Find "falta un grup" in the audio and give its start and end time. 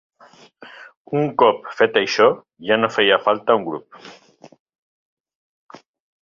3.27-4.01